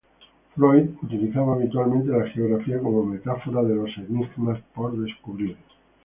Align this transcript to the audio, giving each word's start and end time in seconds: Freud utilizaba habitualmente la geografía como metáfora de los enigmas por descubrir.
Freud 0.55 0.93
utilizaba 1.03 1.53
habitualmente 1.53 2.09
la 2.09 2.27
geografía 2.31 2.79
como 2.79 3.05
metáfora 3.05 3.61
de 3.61 3.75
los 3.75 3.95
enigmas 3.99 4.59
por 4.73 4.97
descubrir. 4.99 5.55